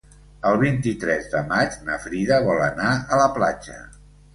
El 0.51 0.55
vint-i-tres 0.63 1.29
de 1.35 1.43
maig 1.53 1.79
na 1.91 2.01
Frida 2.09 2.43
vol 2.51 2.67
anar 2.73 2.99
a 3.19 3.25
la 3.25 3.33
platja. 3.41 3.83